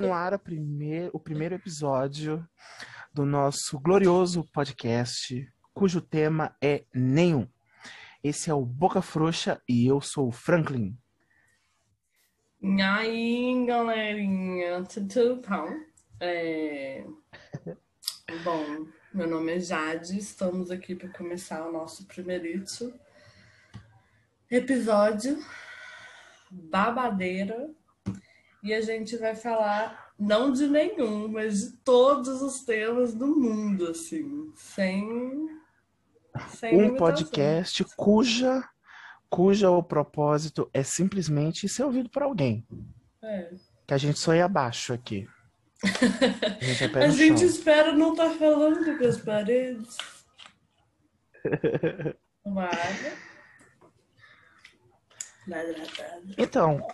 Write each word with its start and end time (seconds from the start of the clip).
No 0.00 0.14
ar 0.14 0.40
o 1.12 1.20
primeiro 1.20 1.54
episódio 1.54 2.48
do 3.12 3.26
nosso 3.26 3.78
glorioso 3.78 4.42
podcast, 4.50 5.46
cujo 5.74 6.00
tema 6.00 6.56
é 6.58 6.86
nenhum. 6.94 7.46
Esse 8.24 8.48
é 8.48 8.54
o 8.54 8.64
Boca 8.64 9.02
Frouxa 9.02 9.60
e 9.68 9.86
eu 9.86 10.00
sou 10.00 10.28
o 10.28 10.32
Franklin. 10.32 10.96
E 12.62 12.80
aí, 12.80 13.66
galerinha, 13.66 14.82
tudo 14.84 15.42
bom? 15.46 15.68
É... 16.18 17.04
Bom, 18.42 18.86
meu 19.12 19.28
nome 19.28 19.56
é 19.56 19.60
Jade, 19.60 20.16
estamos 20.18 20.70
aqui 20.70 20.94
para 20.94 21.10
começar 21.10 21.68
o 21.68 21.72
nosso 21.72 22.06
primeirito 22.06 22.90
episódio 24.50 25.38
babadeira 26.50 27.70
e 28.62 28.74
a 28.74 28.80
gente 28.80 29.16
vai 29.16 29.34
falar 29.34 30.12
não 30.18 30.52
de 30.52 30.66
nenhum, 30.66 31.28
mas 31.28 31.60
de 31.60 31.76
todos 31.78 32.42
os 32.42 32.60
temas 32.60 33.14
do 33.14 33.26
mundo, 33.26 33.88
assim, 33.88 34.52
sem, 34.54 35.48
sem 36.48 36.74
Um 36.74 36.82
limitação. 36.82 36.96
podcast 36.96 37.84
cuja, 37.96 38.62
cuja 39.30 39.70
o 39.70 39.82
propósito 39.82 40.68
é 40.74 40.82
simplesmente 40.82 41.68
ser 41.68 41.84
ouvido 41.84 42.10
por 42.10 42.22
alguém. 42.22 42.66
É. 43.22 43.50
Que 43.86 43.94
a 43.94 43.98
gente 43.98 44.18
só 44.18 44.34
ia 44.34 44.44
abaixo 44.44 44.92
aqui. 44.92 45.26
A 45.82 46.64
gente 46.64 46.84
é 46.84 46.98
A 47.04 47.08
gente 47.08 47.44
espera 47.44 47.92
não 47.92 48.12
estar 48.12 48.30
falando 48.30 48.98
com 48.98 49.04
as 49.04 49.18
paredes. 49.18 49.96
Uma 52.44 52.66
água. 52.66 53.30
Então, 56.38 56.86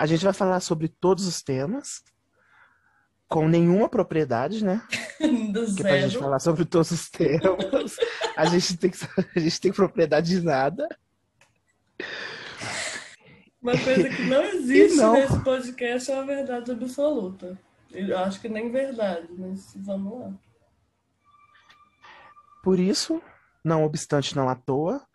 a 0.00 0.06
gente 0.06 0.24
vai 0.24 0.32
falar 0.32 0.60
sobre 0.60 0.88
todos 0.88 1.26
os 1.26 1.42
temas, 1.42 2.02
com 3.28 3.46
nenhuma 3.46 3.86
propriedade, 3.86 4.64
né? 4.64 4.80
Do 5.52 5.66
Porque 5.66 5.82
pra 5.82 5.98
gente 5.98 6.12
zero. 6.12 6.24
falar 6.24 6.38
sobre 6.38 6.64
todos 6.64 6.90
os 6.90 7.10
temas, 7.10 7.98
a 8.34 8.46
gente 8.46 8.78
tem, 8.78 8.90
que, 8.90 8.96
a 9.36 9.38
gente 9.38 9.60
tem 9.60 9.70
propriedade 9.70 10.30
de 10.30 10.40
nada. 10.40 10.88
Uma 13.60 13.72
coisa 13.72 14.08
que 14.08 14.22
não 14.22 14.42
existe 14.56 14.96
não. 14.96 15.12
nesse 15.12 15.38
podcast 15.44 16.10
é 16.10 16.18
a 16.18 16.22
verdade 16.22 16.72
absoluta. 16.72 17.60
Eu 17.92 18.16
acho 18.20 18.40
que 18.40 18.48
nem 18.48 18.72
verdade, 18.72 19.28
mas 19.36 19.70
vamos 19.76 20.18
lá. 20.18 20.32
Por 22.62 22.80
isso, 22.80 23.20
não 23.62 23.84
obstante, 23.84 24.34
não 24.34 24.48
à 24.48 24.54
toa, 24.54 25.06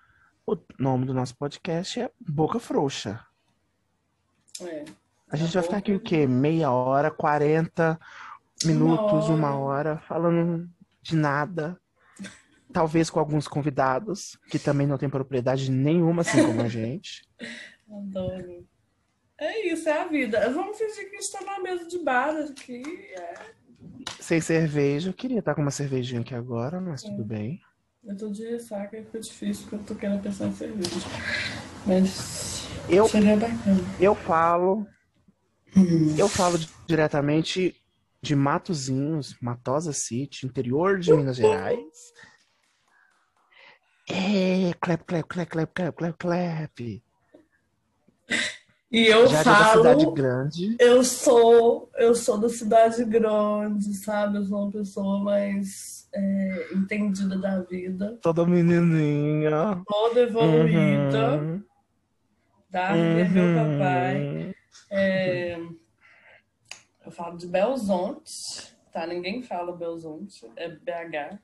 o 0.45 0.55
nome 0.77 1.07
do 1.07 1.13
nosso 1.13 1.35
podcast 1.35 2.01
é 2.01 2.11
Boca 2.19 2.59
Frouxa. 2.59 3.24
É. 4.61 4.85
A 5.29 5.35
gente 5.35 5.51
Tá 5.51 5.59
vai 5.59 5.63
ficar 5.63 5.77
aqui 5.77 5.93
o 5.93 5.99
quê? 5.99 6.27
Meia 6.27 6.71
hora, 6.71 7.09
40 7.11 7.99
minutos, 8.63 9.25
hora. 9.25 9.33
uma 9.33 9.57
hora, 9.57 9.97
falando 10.07 10.69
de 11.01 11.15
nada. 11.15 11.79
Talvez 12.71 13.09
com 13.09 13.19
alguns 13.19 13.47
convidados, 13.47 14.37
que 14.49 14.59
também 14.59 14.85
não 14.85 14.97
têm 14.97 15.09
propriedade 15.09 15.71
nenhuma, 15.71 16.21
assim 16.21 16.45
como 16.45 16.61
a 16.61 16.67
gente. 16.67 17.23
Adoro. 17.89 18.65
É 19.37 19.67
isso, 19.67 19.87
é 19.89 20.01
a 20.01 20.07
vida. 20.07 20.49
Vamos 20.49 20.77
fingir 20.77 21.09
que 21.09 21.15
a 21.17 21.21
gente 21.21 21.31
tá 21.31 21.41
na 21.41 21.59
mesa 21.59 21.87
de 21.87 21.99
bar 21.99 22.35
aqui. 22.37 22.81
É. 23.11 23.33
Sem 24.19 24.39
cerveja. 24.41 25.09
Eu 25.09 25.13
queria 25.13 25.39
estar 25.39 25.53
com 25.55 25.61
uma 25.61 25.71
cervejinha 25.71 26.21
aqui 26.21 26.33
agora, 26.33 26.79
mas 26.79 27.03
tudo 27.03 27.23
bem. 27.23 27.61
Eu 28.03 28.15
tô 28.15 28.29
de 28.29 28.45
ressaca 28.45 28.97
e 28.97 29.03
ficou 29.03 29.19
difícil 29.19 29.63
porque 29.63 29.75
eu 29.75 29.87
tô 29.87 29.95
querendo 29.95 30.21
pensar 30.21 30.47
em 30.47 30.53
cerveja. 30.53 30.89
Mas 31.85 32.54
Eu, 32.89 33.07
seria 33.07 33.35
bacana. 33.35 33.79
eu 33.99 34.15
falo, 34.15 34.85
eu 36.17 36.27
falo 36.29 36.57
di- 36.57 36.69
diretamente 36.87 37.75
de 38.21 38.35
Matozinhos, 38.35 39.35
Matosa 39.41 39.91
City, 39.93 40.45
interior 40.45 40.99
de 40.99 41.11
Minas 41.13 41.35
Gerais. 41.37 42.13
É, 44.09 44.73
clap, 44.79 45.03
clap, 45.03 45.27
clap, 45.27 45.49
clap, 45.49 45.71
clap, 45.73 45.95
clap, 45.97 46.17
clap. 46.17 47.03
E 48.91 49.07
eu 49.07 49.27
Já 49.27 49.43
da 49.43 49.55
falo. 49.55 49.77
cidade 49.77 50.05
grande. 50.11 50.75
Eu 50.79 51.03
sou, 51.03 51.89
eu 51.97 52.13
sou 52.15 52.37
da 52.37 52.47
cidade 52.49 53.03
grande, 53.03 53.93
sabe? 53.95 54.37
Eu 54.37 54.45
sou 54.45 54.61
uma 54.63 54.71
pessoa 54.71 55.23
mais 55.23 56.07
é, 56.13 56.69
entendida 56.73 57.37
da 57.37 57.61
vida, 57.61 58.17
Toda 58.21 58.45
menininha. 58.45 59.81
toda 59.87 60.21
evoluída, 60.21 61.39
Uhum, 61.39 61.63
tá? 62.75 62.97
E 62.97 63.21
é 63.21 63.29
meu 63.29 63.43
uhum. 63.45 63.77
papai. 63.77 64.55
É, 64.91 65.55
eu 67.05 67.09
falo 67.11 67.37
de 67.37 67.47
Belzonte, 67.47 68.75
tá? 68.91 69.07
Ninguém 69.07 69.41
fala 69.41 69.71
Belzonte, 69.71 70.45
é 70.57 70.67
BH 70.67 71.39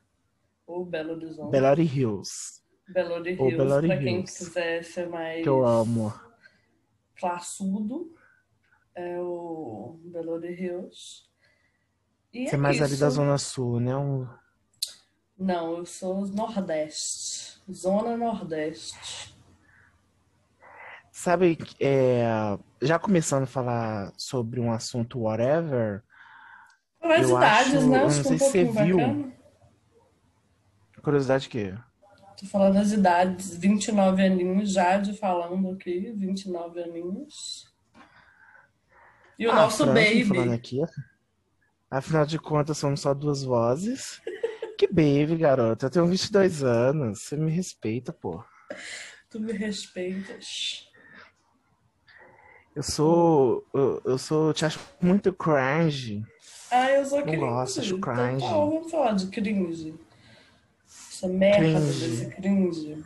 ou 0.68 0.84
Belo 0.84 1.14
Horizonte. 1.14 1.52
Belo 1.52 1.82
Hills, 1.82 2.62
Belo 2.90 3.14
Horizonte, 3.14 3.42
ou 3.42 3.58
Belo 3.66 3.88
pra 3.88 3.98
quem 3.98 4.18
Hills. 4.18 4.38
quiser 4.46 4.84
ser 4.84 5.08
mais 5.08 5.42
que 5.42 5.48
eu 5.48 5.66
amo. 5.66 6.14
classudo, 7.16 8.14
é 8.94 9.18
o 9.22 9.98
Belo 10.04 10.34
Horizonte. 10.34 11.32
E 12.34 12.46
Você 12.46 12.56
é 12.56 12.58
é 12.58 12.62
mais 12.62 12.82
ali 12.82 12.98
da 12.98 13.08
isso. 13.08 13.16
Zona 13.16 13.38
Sul, 13.38 13.80
né? 13.80 13.96
Um- 13.96 14.28
Não, 15.38 15.78
eu 15.78 15.86
sou 15.86 16.28
Nordeste. 16.28 17.62
Zona 17.72 18.18
Nordeste. 18.18 19.31
Sabe, 21.22 21.56
é, 21.80 22.24
já 22.82 22.98
começando 22.98 23.44
a 23.44 23.46
falar 23.46 24.12
sobre 24.18 24.60
um 24.60 24.72
assunto 24.72 25.20
whatever, 25.20 26.02
As 27.00 27.30
Eu 27.30 27.38
idades, 27.38 27.74
acho- 27.76 27.90
né? 27.90 27.98
eu 27.98 28.02
não 28.02 28.02
é 28.02 28.06
um 28.06 28.10
sei 28.10 28.40
se 28.40 28.50
você 28.50 28.64
viu. 28.64 28.98
bacana. 28.98 29.34
curiosidade 31.04 31.48
que 31.48 31.78
Tô 32.40 32.46
falando 32.48 32.74
das 32.74 32.92
idades, 32.92 33.56
29 33.56 34.26
aninhos, 34.26 34.72
Jade 34.74 35.16
falando 35.16 35.70
aqui, 35.70 36.12
29 36.14 36.82
aninhos. 36.82 37.72
E 39.38 39.46
o 39.46 39.52
Ah, 39.52 39.56
nosso 39.58 39.86
falando 39.86 39.94
baby. 39.94 40.50
aqui. 40.56 40.80
Afinal 41.92 42.26
de 42.26 42.40
contas, 42.40 42.80
somos 42.80 43.00
só 43.00 43.14
duas 43.14 43.44
vozes. 43.44 44.20
Que 44.76 44.88
baby, 44.88 45.38
garota. 45.38 45.86
Eu 45.86 45.90
tenho 45.92 46.08
22 46.08 46.64
anos. 46.64 47.22
Você 47.22 47.38
me 47.38 47.52
respeita, 47.52 48.12
pô. 48.12 48.44
Tu 49.30 49.40
me 49.40 49.54
respeitas. 49.54 50.90
Eu 52.76 52.84
sou. 52.84 53.66
Eu, 53.74 54.02
eu 54.06 54.18
sou. 54.18 54.48
eu 54.50 54.54
te 54.54 54.66
acho 54.66 54.80
muito 55.02 55.34
cringe. 55.34 56.24
Ah, 56.72 56.90
eu 56.92 57.06
sou 57.06 57.22
cringe. 57.22 57.38
gosto, 57.38 57.80
acho 57.82 57.96
Então, 57.96 58.14
cringe. 58.16 58.46
tá, 58.46 58.52
vamos 58.54 58.92
falar 58.92 59.12
de 59.14 59.28
cringe. 59.28 59.94
Essa 60.88 61.28
merda 61.28 61.58
Cringe. 61.60 62.08
desse 62.10 62.36
cringe. 62.36 63.06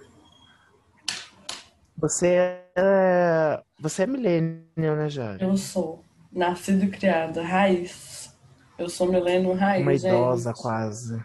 Você 1.97 2.27
é. 2.75 3.63
Você 3.79 4.03
é 4.03 4.07
millennial, 4.07 4.95
né, 4.95 5.09
Jari? 5.09 5.43
Eu 5.43 5.57
sou 5.57 6.03
nascida 6.31 6.85
e 6.85 6.89
criada, 6.89 7.41
raiz. 7.43 8.33
Eu 8.77 8.89
sou 8.89 9.07
milênio 9.07 9.53
raiz, 9.53 9.81
Uma 9.83 9.93
idosa, 9.93 10.49
gente. 10.51 10.61
quase. 10.61 11.23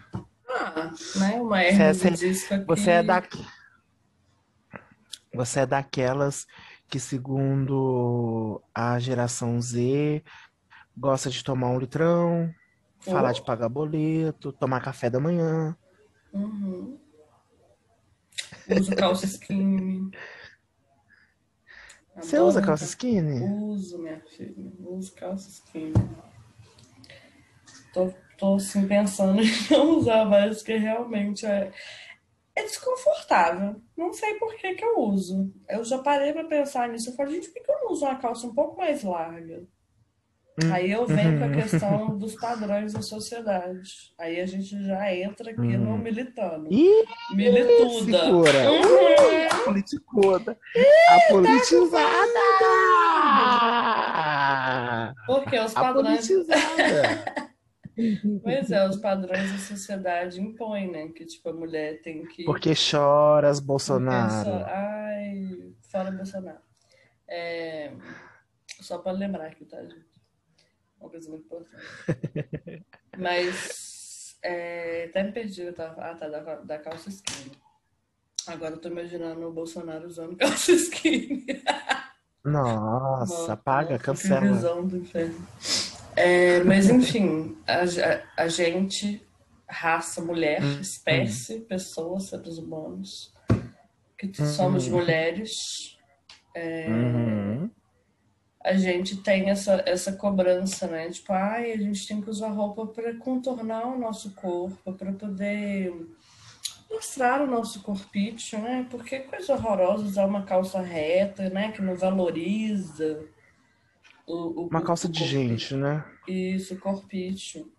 Ah, 0.48 0.90
né? 1.16 1.40
Uma 1.40 1.56
Você 1.58 1.64
é- 1.64 1.68
hernia 1.68 1.94
você- 1.94 2.54
aqui. 2.54 2.64
Você 2.66 2.90
é 2.90 3.02
da... 3.02 3.22
Você 5.34 5.60
é 5.60 5.66
daquelas 5.66 6.46
que, 6.90 6.98
segundo 6.98 8.60
a 8.74 8.98
geração 8.98 9.60
Z, 9.62 10.22
gosta 10.96 11.30
de 11.30 11.42
tomar 11.44 11.68
um 11.68 11.78
litrão, 11.78 12.52
falar 12.98 13.30
Oh. 13.30 13.34
de 13.34 13.42
pagar 13.44 13.68
boleto, 13.68 14.52
tomar 14.52 14.80
café 14.82 15.08
da 15.08 15.20
manhã. 15.20 15.76
Uhum. 16.32 16.98
Uso 18.68 18.94
calça 18.96 19.24
skinny. 19.26 20.10
Você 22.16 22.36
Adoro 22.36 22.48
usa 22.50 22.60
calça 22.60 22.66
calça- 22.84 22.84
skinny? 22.86 23.40
Uso, 23.40 23.98
minha 23.98 24.20
filha. 24.20 24.72
Uso 24.80 25.12
calça 25.14 25.48
skinny. 25.48 25.94
Tô, 27.92 28.12
tô 28.38 28.54
assim 28.56 28.86
pensando 28.86 29.40
em 29.42 29.50
não 29.70 29.98
usar 29.98 30.24
mais, 30.24 30.58
porque 30.58 30.76
realmente 30.76 31.46
é, 31.46 31.72
é 32.60 32.64
desconfortável. 32.64 33.76
Não 33.96 34.12
sei 34.12 34.34
por 34.34 34.54
que 34.56 34.74
que 34.74 34.84
eu 34.84 34.98
uso. 35.00 35.52
Eu 35.68 35.84
já 35.84 35.98
parei 35.98 36.32
pra 36.32 36.44
pensar 36.44 36.88
nisso. 36.88 37.10
Eu 37.10 37.14
falei, 37.14 37.34
gente, 37.36 37.48
por 37.50 37.62
que 37.62 37.70
eu 37.70 37.78
não 37.82 37.92
uso 37.92 38.04
uma 38.04 38.16
calça 38.16 38.46
um 38.46 38.54
pouco 38.54 38.76
mais 38.78 39.02
larga? 39.02 39.62
Hum. 40.62 40.72
Aí 40.72 40.90
eu 40.90 41.06
venho 41.06 41.38
com 41.38 41.44
a 41.44 41.46
Uhum. 41.46 41.52
questão 41.62 42.18
dos 42.18 42.34
padrões 42.34 42.92
da 42.92 43.00
sociedade. 43.02 44.12
Aí 44.18 44.40
a 44.40 44.46
gente 44.46 44.82
já 44.84 45.14
entra 45.14 45.50
aqui 45.52 45.60
no 45.76 45.92
Hum. 45.94 45.98
militando. 45.98 46.66
Ih, 46.70 47.04
Milituda. 47.34 48.24
segura! 48.24 48.70
Uhum. 48.70 49.28
Ui, 49.28 49.46
a 49.46 49.56
politicuda! 49.64 50.58
A 51.08 51.32
politizada! 51.32 52.40
Porque 55.26 55.58
os 55.58 55.76
A 55.76 55.80
padrões. 55.80 56.28
politizada! 56.28 57.24
Pois 58.42 58.70
é, 58.70 58.88
os 58.88 58.96
padrões 58.96 59.52
da 59.52 59.58
sociedade 59.58 60.40
impõem, 60.40 60.90
né? 60.90 61.08
Que 61.08 61.24
tipo, 61.24 61.48
a 61.48 61.52
mulher 61.52 62.00
tem 62.02 62.24
que. 62.26 62.44
Porque 62.44 62.74
choras, 62.74 63.60
Bolsonaro. 63.60 64.64
Ai, 64.66 65.72
fora 65.90 66.10
Bolsonaro. 66.10 66.60
É, 67.28 67.92
Só 68.80 68.98
para 68.98 69.12
lembrar 69.12 69.46
aqui, 69.46 69.64
tá, 69.64 69.80
gente? 69.82 70.10
Uma 71.00 71.08
coisa 71.08 71.30
muito 71.30 71.44
importante. 71.44 71.82
Mas 73.16 74.36
é, 74.42 75.06
até 75.10 75.22
me 75.22 75.32
perdi, 75.32 75.62
eu 75.62 75.74
tava, 75.74 76.02
ah, 76.02 76.14
tá, 76.14 76.28
da, 76.28 76.56
da 76.56 76.78
calça 76.78 77.08
skinny. 77.08 77.52
Agora 78.46 78.74
eu 78.74 78.80
tô 78.80 78.88
imaginando 78.88 79.46
o 79.46 79.52
Bolsonaro 79.52 80.06
usando 80.06 80.36
calça 80.36 80.72
skinny. 80.72 81.46
Nossa, 82.44 83.52
apaga, 83.52 83.98
cancela. 83.98 84.40
visão 84.40 84.86
do 84.86 84.96
inferno. 84.96 85.46
É, 86.20 86.62
mas 86.64 86.88
enfim, 86.90 87.56
a, 87.66 87.82
a- 87.82 88.44
a 88.44 88.48
gente, 88.48 89.26
raça, 89.68 90.20
mulher, 90.22 90.62
Hum, 90.62 90.80
espécie, 90.80 91.60
pessoas, 91.60 92.24
seres 92.24 92.58
humanos, 92.58 93.32
que 94.18 94.26
Uhum. 94.26 94.46
somos 94.46 94.88
mulheres, 94.88 95.96
Uhum. 96.56 97.70
a 98.62 98.74
gente 98.74 99.16
tem 99.22 99.48
essa, 99.48 99.82
essa 99.86 100.12
cobrança, 100.12 100.86
né? 100.86 101.08
Tipo, 101.08 101.32
ai, 101.32 101.72
a 101.72 101.76
gente 101.78 102.06
tem 102.06 102.20
que 102.20 102.28
usar 102.28 102.48
roupa 102.48 102.86
para 102.88 103.14
contornar 103.16 103.86
o 103.86 103.98
nosso 103.98 104.34
corpo, 104.34 104.92
para 104.94 105.12
poder 105.12 105.94
mostrar 106.90 107.40
o 107.40 107.46
nosso 107.46 107.80
corpício, 107.82 108.58
né? 108.58 108.86
Porque 108.90 109.14
é 109.14 109.18
coisa 109.20 109.54
horrorosa 109.54 110.04
usar 110.04 110.26
uma 110.26 110.42
calça 110.42 110.80
reta, 110.80 111.48
né? 111.48 111.70
Que 111.72 111.80
não 111.80 111.94
valoriza 111.94 113.24
o, 114.30 114.62
o- 114.62 114.66
Uma 114.68 114.82
calça 114.82 115.08
de 115.08 115.24
gente, 115.24 115.74
né? 115.74 116.04
Isso, 116.28 116.78
corpício. 116.78 117.70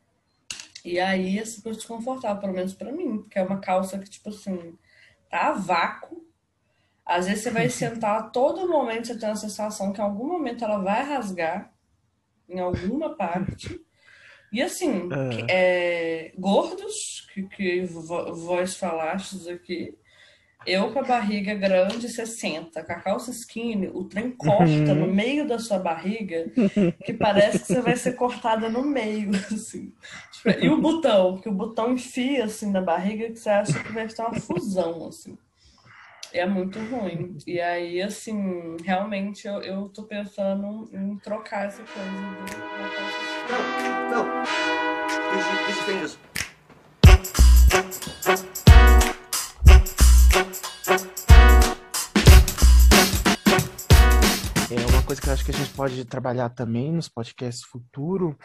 E 0.84 1.00
aí 1.00 1.38
é 1.40 1.46
super 1.46 1.74
desconfortável, 1.76 2.42
pelo 2.42 2.54
menos 2.54 2.74
pra 2.74 2.92
mim, 2.92 3.20
porque 3.20 3.38
é 3.38 3.44
uma 3.44 3.60
calça 3.60 4.00
que, 4.00 4.10
tipo 4.10 4.30
assim, 4.30 4.76
tá 5.30 5.50
a 5.50 5.54
vácuo. 5.54 6.26
Às 7.06 7.28
vezes 7.28 7.44
você 7.44 7.52
vai 7.52 7.70
sentar, 7.70 8.20
a 8.20 8.24
todo 8.24 8.68
momento 8.68 9.08
você 9.08 9.18
tem 9.18 9.30
a 9.30 9.36
sensação 9.36 9.94
que 9.94 10.02
em 10.02 10.04
algum 10.04 10.28
momento 10.28 10.64
ela 10.64 10.80
vai 10.80 11.04
rasgar 11.04 11.72
em 12.50 12.60
alguma 12.60 13.16
parte. 13.16 13.80
E 14.52 14.62
assim, 14.62 15.08
É. 15.48 16.28
é, 16.28 16.34
gordos, 16.38 17.28
que, 17.34 17.44
que 17.44 17.82
vós 17.86 18.76
falastes 18.76 19.48
aqui, 19.48 19.96
eu 20.66 20.92
com 20.92 21.00
a 21.00 21.04
barriga 21.04 21.54
grande, 21.56 22.08
60, 22.08 22.84
com 22.84 22.92
a 22.92 22.96
calça 22.96 23.32
skinny, 23.32 23.88
o 23.94 24.04
trem 24.04 24.32
corta 24.32 24.64
Uhum. 24.64 24.96
no 24.96 25.08
meio 25.08 25.48
da 25.48 25.58
sua 25.60 25.80
barriga, 25.80 26.52
que 27.06 27.14
parece 27.14 27.60
que 27.60 27.68
você 27.68 27.82
vai 27.82 27.96
ser 27.96 28.14
cortada 28.14 28.70
no 28.70 28.84
meio, 28.84 29.32
assim. 29.52 29.92
E 30.60 30.70
o 30.70 30.80
botão, 30.82 31.38
que 31.40 31.50
o 31.50 31.52
botão 31.54 31.94
enfia, 31.94 32.46
assim, 32.46 32.72
na 32.72 32.82
barriga, 32.82 33.30
que 33.30 33.38
você 33.40 33.50
acha 33.50 33.84
que 33.84 33.92
vai 33.92 34.08
ter 34.08 34.22
uma 34.22 34.34
fusão, 34.40 35.08
assim. 35.08 35.38
É 36.34 36.46
muito 36.46 36.80
ruim. 36.80 37.38
E 37.46 37.60
aí, 37.60 38.02
assim, 38.02 38.78
realmente 38.86 39.46
eu, 39.48 39.62
eu 39.62 39.90
tô 39.90 40.04
pensando 40.04 40.90
em 40.94 41.18
trocar 41.18 41.66
essa 41.68 41.84
coisa 41.84 42.10
do, 42.10 42.46
da 42.46 42.90
calça 42.96 43.20
skinny. 43.26 44.12
No, 44.12 44.26
no. 48.42 48.51
Eu 55.32 55.34
acho 55.34 55.46
que 55.46 55.52
a 55.52 55.54
gente 55.54 55.72
pode 55.72 56.04
trabalhar 56.04 56.50
também 56.50 56.92
nos 56.92 57.08
podcasts 57.08 57.64
futuro. 57.64 58.38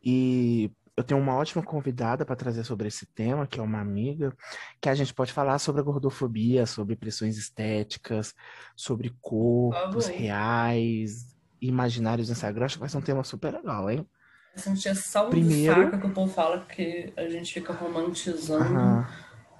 E 0.00 0.70
eu 0.96 1.02
tenho 1.02 1.20
uma 1.20 1.34
ótima 1.34 1.60
convidada 1.60 2.24
para 2.24 2.36
trazer 2.36 2.62
sobre 2.62 2.86
esse 2.86 3.04
tema, 3.04 3.48
que 3.48 3.58
é 3.58 3.62
uma 3.62 3.80
amiga, 3.80 4.32
que 4.80 4.88
a 4.88 4.94
gente 4.94 5.12
pode 5.12 5.32
falar 5.32 5.58
sobre 5.58 5.80
a 5.80 5.84
gordofobia, 5.84 6.66
sobre 6.66 6.94
pressões 6.94 7.36
estéticas, 7.36 8.32
sobre 8.76 9.12
corpos 9.20 10.06
favor. 10.06 10.20
reais, 10.20 11.34
imaginários 11.60 12.28
no 12.28 12.32
Instagram. 12.34 12.66
Acho 12.66 12.76
que 12.76 12.80
vai 12.80 12.88
ser 12.88 12.98
um 12.98 13.02
tema 13.02 13.24
super 13.24 13.52
legal, 13.52 13.90
hein? 13.90 14.06
Essa 14.54 14.70
encheção 14.70 15.24
de 15.30 15.30
Primeiro- 15.30 15.82
saco 15.82 16.00
que 16.00 16.06
o 16.06 16.10
povo 16.14 16.32
fala 16.32 16.64
que 16.64 17.12
a 17.16 17.28
gente 17.28 17.52
fica 17.52 17.72
romantizando 17.72 18.62
Aham. 18.64 19.06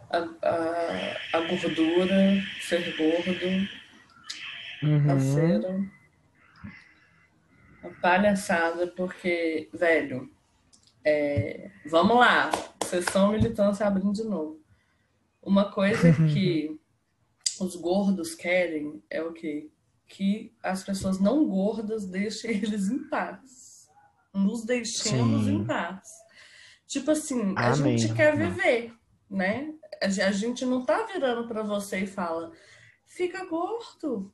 a, 0.09 0.19
a, 0.19 1.39
a 1.39 1.41
gordura, 1.49 2.41
ser 2.61 2.97
gordo, 2.97 3.69
a 4.83 4.87
Uhum. 5.15 5.21
cera. 5.21 6.00
Uma 7.83 7.93
palhaçada, 8.01 8.87
porque, 8.89 9.69
velho, 9.73 10.31
é, 11.05 11.71
vamos 11.87 12.17
lá, 12.17 12.51
sessão 12.85 13.33
militância 13.33 13.87
abrindo 13.87 14.13
de 14.13 14.25
novo. 14.25 14.61
Uma 15.43 15.71
coisa 15.73 16.13
que 16.33 16.79
os 17.61 17.77
gordos 17.77 18.35
querem 18.35 19.03
é 19.09 19.23
o 19.23 19.33
quê? 19.33 19.71
Que 20.07 20.53
as 20.63 20.83
pessoas 20.83 21.19
não 21.19 21.47
gordas 21.47 22.05
deixem 22.07 22.51
eles 22.63 22.89
em 22.91 23.09
paz. 23.09 23.89
Nos 24.35 24.65
deixemos 24.65 25.45
Sim. 25.47 25.55
em 25.57 25.65
paz. 25.65 26.09
Tipo 26.87 27.13
assim, 27.13 27.55
a 27.57 27.73
Amém. 27.73 27.97
gente 27.97 28.15
quer 28.15 28.37
viver, 28.37 28.93
né? 29.31 29.73
A 30.03 30.09
ge- 30.09 30.23
a 30.23 30.33
gente 30.33 30.65
não 30.65 30.85
tá 30.85 31.05
virando 31.05 31.47
pra 31.49 31.63
você 31.63 32.01
e 32.01 32.07
fala, 32.07 32.53
fica 33.07 33.45
gordo. 33.47 34.33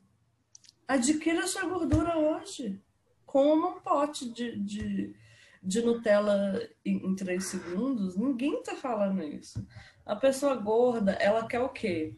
Adquira 0.87 1.45
sua 1.47 1.65
gordura 1.65 2.17
hoje. 2.17 2.81
Coma 3.27 3.67
um 3.67 3.79
pote 3.81 4.31
de, 4.31 4.57
de, 4.59 5.15
de 5.61 5.81
Nutella 5.83 6.59
em, 6.83 7.05
em 7.05 7.15
três 7.15 7.43
segundos. 7.43 8.15
Ninguém 8.17 8.63
tá 8.63 8.73
falando 8.75 9.21
isso. 9.21 9.63
A 10.05 10.15
pessoa 10.15 10.55
gorda, 10.55 11.11
ela 11.11 11.45
quer 11.45 11.59
o 11.59 11.69
quê? 11.69 12.15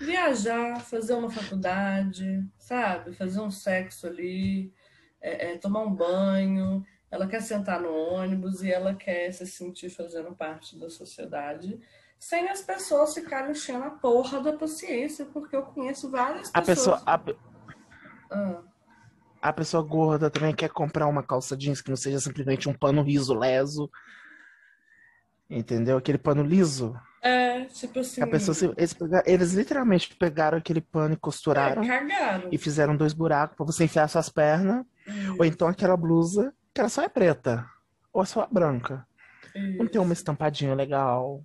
Viajar, 0.00 0.80
fazer 0.80 1.14
uma 1.14 1.28
faculdade, 1.30 2.42
sabe? 2.58 3.12
Fazer 3.12 3.40
um 3.40 3.50
sexo 3.50 4.06
ali, 4.06 4.72
é, 5.20 5.50
é, 5.52 5.58
tomar 5.58 5.80
um 5.80 5.94
banho. 5.94 6.82
Ela 7.10 7.26
quer 7.26 7.42
sentar 7.42 7.80
no 7.80 7.92
ônibus 7.92 8.62
e 8.62 8.70
ela 8.70 8.94
quer 8.94 9.32
se 9.32 9.46
sentir 9.46 9.90
fazendo 9.90 10.34
parte 10.34 10.78
da 10.78 10.88
sociedade 10.88 11.78
sem 12.18 12.48
as 12.48 12.62
pessoas 12.62 13.12
ficarem 13.14 13.50
enchendo 13.50 13.84
a 13.84 13.90
porra 13.90 14.40
da 14.40 14.52
paciência, 14.52 15.26
porque 15.26 15.54
eu 15.54 15.62
conheço 15.62 16.10
várias 16.10 16.50
A 16.54 16.62
pessoas. 16.62 17.02
pessoa, 17.02 17.02
a, 17.06 17.20
Ah, 18.30 18.62
a 19.48 19.52
pessoa 19.52 19.82
gorda 19.82 20.30
também 20.30 20.54
quer 20.54 20.68
comprar 20.70 21.06
uma 21.06 21.22
calça 21.22 21.56
jeans 21.56 21.80
que 21.80 21.90
não 21.90 21.96
seja 21.96 22.18
simplesmente 22.20 22.68
um 22.68 22.74
pano 22.74 23.02
liso, 23.02 23.34
leso. 23.34 23.90
Entendeu? 25.48 25.96
Aquele 25.96 26.18
pano 26.18 26.42
liso. 26.42 26.98
é, 27.22 27.64
tipo 27.66 28.00
assim. 28.00 28.22
A 28.22 28.26
pessoa, 28.26 28.54
se- 28.54 28.72
eles, 28.76 28.92
pega- 28.92 29.22
eles 29.26 29.52
literalmente 29.52 30.14
pegaram 30.16 30.58
aquele 30.58 30.80
pano 30.80 31.14
e 31.14 31.16
costuraram 31.16 31.82
é, 31.82 32.48
e 32.52 32.58
fizeram 32.58 32.96
dois 32.96 33.12
buracos 33.12 33.56
pra 33.56 33.66
você 33.66 33.84
enfiar 33.84 34.08
suas 34.08 34.28
pernas. 34.28 34.84
Ou 35.38 35.44
então 35.44 35.68
aquela 35.68 35.96
blusa 35.96 36.52
que 36.74 36.80
ela 36.80 36.88
só 36.90 37.02
é 37.02 37.08
preta. 37.08 37.64
Ou 38.12 38.24
só 38.26 38.42
é 38.42 38.48
branca. 38.50 39.06
Não 39.78 39.86
tem 39.86 40.00
uma 40.00 40.12
estampadinha 40.12 40.74
legal. 40.74 41.42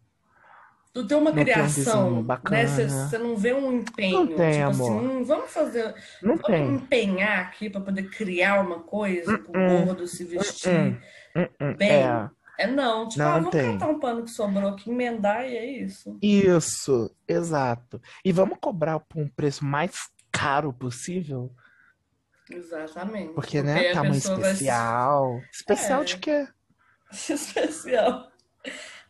Tu 0.93 1.07
tem 1.07 1.17
uma 1.17 1.31
Não 1.31 1.35
tem 1.35 1.41
um 1.41 1.45
criação, 1.45 2.15
né? 2.17 2.21
bacana. 2.23 2.67
Você 2.67 2.87
você 2.89 3.17
não 3.17 3.37
vê 3.37 3.53
um 3.53 3.71
empenho, 3.77 4.19
Não 4.25 4.27
tem, 4.35 4.51
tipo 4.51 4.63
assim, 4.67 4.89
amor. 4.89 5.03
hum, 5.03 5.23
vamos 5.23 5.49
fazer, 5.51 5.95
Não 6.21 6.35
vamos 6.35 6.41
tem. 6.47 6.73
empenhar 6.75 7.39
aqui 7.45 7.69
para 7.69 7.79
poder 7.81 8.09
criar 8.09 8.59
uma 8.59 8.79
coisa 8.83 9.37
pro 9.37 9.57
Uh-uh. 9.57 9.85
gordo 9.85 10.05
se 10.07 10.25
vestir 10.25 10.99
hum, 11.35 11.73
bem. 11.77 11.89
É. 11.91 12.29
É 12.59 12.67
não, 12.67 13.07
tipo, 13.07 13.19
Não 13.23 13.27
ah, 13.31 13.35
vamos 13.39 13.49
tem. 13.51 13.69
um 13.69 13.99
pano 13.99 14.23
que 14.23 14.29
sobrou 14.31 14.69
aqui, 14.69 14.91
emendar 14.91 15.47
e 15.49 15.55
é 15.57 15.65
isso. 15.65 16.15
Isso, 16.21 17.09
exato. 17.27 17.99
E 18.23 18.31
vamos 18.31 18.57
cobrar 18.61 18.99
por 18.99 19.19
um 19.19 19.27
preço 19.29 19.65
mais 19.65 19.93
caro 20.31 20.71
possível, 20.73 21.51
Exatamente. 22.49 23.33
porque, 23.33 23.63
né, 23.63 23.91
a 23.91 23.93
tamanho 23.93 24.11
vai 24.11 24.19
se- 24.21 24.31
especial. 24.33 25.39
Especial 25.51 26.01
É. 26.01 26.05
de 26.05 26.17
quê? 26.17 26.47
especial. 27.11 28.27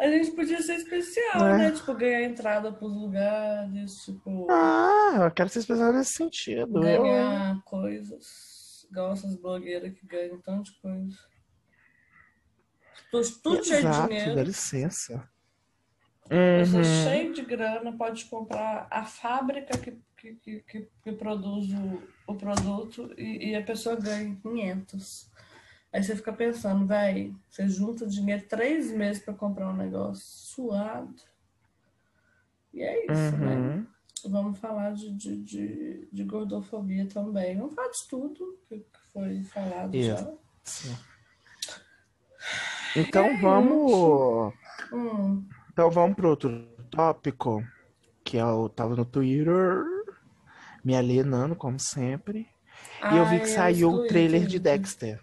A 0.01 0.08
gente 0.10 0.31
podia 0.31 0.60
ser 0.62 0.75
especial, 0.77 1.48
É. 1.48 1.58
né? 1.60 1.72
Tipo, 1.72 1.93
ganhar 1.93 2.24
entrada 2.24 2.72
pros 2.74 2.91
lugares, 2.91 3.98
tipo, 4.03 4.48
Ah, 4.50 5.20
eu 5.25 5.31
quero 5.31 5.48
ser 5.50 5.60
especial 5.60 5.93
nesse 5.93 6.13
sentido. 6.13 6.86
Eu, 6.88 7.03
ganhar 7.03 7.62
coisas. 7.63 8.86
Igual 8.89 9.13
essas 9.13 9.36
blogueiras 9.38 9.93
que 9.93 10.05
ganham 10.08 10.41
tanto 10.41 10.72
de 10.74 10.81
coisa. 10.81 11.17
Tudo, 13.12 13.29
tudo 13.43 13.63
cheio 13.65 13.89
de 13.91 14.08
dinheiro. 14.08 14.36
dá 14.36 14.43
licença. 14.43 15.29
Pessoa 16.27 16.77
Uhum. 16.81 17.03
cheia 17.03 17.34
de 17.34 17.41
grana 17.43 17.96
pode 17.98 18.25
comprar 18.25 18.88
a 18.89 19.03
fábrica 19.05 19.77
que, 19.77 20.00
que, 20.17 20.36
que, 20.36 20.60
que, 20.62 20.89
que 21.03 21.12
produz 21.12 21.67
o, 21.74 22.01
o 22.31 22.36
produto 22.36 23.13
e, 23.17 23.50
e 23.51 23.55
a 23.55 23.63
pessoa 23.63 23.96
ganha 23.98 24.36
500. 24.41 25.29
Aí 25.93 26.01
você 26.01 26.15
fica 26.15 26.31
pensando, 26.31 26.86
véi, 26.86 27.36
você 27.50 27.67
junta 27.67 28.07
dinheiro 28.07 28.45
três 28.48 28.91
meses 28.91 29.21
para 29.21 29.33
comprar 29.33 29.69
um 29.69 29.75
negócio 29.75 30.24
suado. 30.25 31.15
E 32.74 32.81
é 32.81 33.05
isso, 33.05 33.38
né? 33.38 33.55
Uhum. 33.55 33.88
Vamos 34.29 34.60
falar 34.60 34.93
de, 34.93 35.12
de, 35.12 35.38
de, 35.41 36.10
de 36.12 36.24
gordofobia 36.24 37.05
também. 37.07 37.57
Vamos 37.57 37.74
falar 37.74 37.89
de 37.89 38.07
tudo 38.07 38.57
que, 38.69 38.86
foi 39.12 39.43
falado 39.43 39.95
Isso. 39.95 40.10
já. 40.10 40.33
Sim. 40.63 40.98
Então 42.95 43.38
vamos. 43.39 44.53
Hum, 44.93 45.45
Então 45.71 45.89
vamos 45.89 46.15
pro 46.15 46.29
outro 46.29 46.67
tópico, 46.89 47.63
que 48.24 48.38
eu 48.38 48.69
tava 48.69 48.95
no 48.95 49.05
Twitter, 49.05 49.83
me 50.83 50.95
alienando, 50.95 51.55
como 51.55 51.79
sempre. 51.79 52.48
E 53.12 53.17
eu 53.17 53.25
vi 53.25 53.38
que 53.38 53.45
ai, 53.45 53.55
saiu 53.55 53.91
o 53.91 54.07
trailer 54.07 54.45
de. 54.45 54.60
Dexter. 54.60 55.19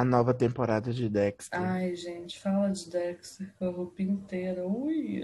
A 0.00 0.04
nova 0.04 0.32
temporada 0.32 0.92
de 0.92 1.08
Dexter. 1.08 1.60
Ai, 1.60 1.94
gente, 1.94 2.40
fala 2.40 2.70
de 2.70 2.88
Dexter 2.90 3.52
com 3.58 3.66
a 3.66 3.70
roupa 3.70 4.02
inteira. 4.02 4.66
Ui, 4.66 5.22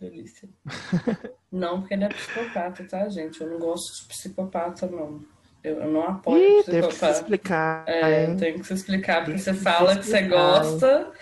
delícia. 0.00 0.48
não, 1.50 1.80
porque 1.80 1.94
ele 1.94 2.04
é 2.04 2.08
psicopata, 2.08 2.84
tá, 2.84 3.08
gente? 3.08 3.40
Eu 3.40 3.50
não 3.50 3.58
gosto 3.58 4.02
de 4.02 4.08
psicopata, 4.08 4.86
não. 4.86 5.24
Eu, 5.64 5.80
eu 5.80 5.90
não 5.90 6.02
apoio 6.02 6.42
Ih, 6.42 6.62
psicopata. 6.62 6.70
teve 6.70 6.88
que 6.88 6.94
se 6.94 7.10
explicar. 7.10 7.84
É, 7.88 8.34
tem 8.34 8.58
que 8.58 8.66
se 8.66 8.74
explicar, 8.74 9.16
porque 9.24 9.32
Tem 9.32 9.38
você 9.42 9.54
fala 9.54 9.96
que 9.96 10.04
você 10.04 10.22
gosta, 10.22 11.12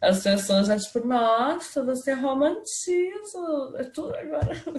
as 0.00 0.22
pessoas 0.22 0.66
já 0.66 0.78
tipo, 0.78 1.06
nossa, 1.06 1.84
você 1.84 2.14
romantiza, 2.14 3.38
é 3.76 3.84
tudo 3.84 4.14
agora. 4.16 4.50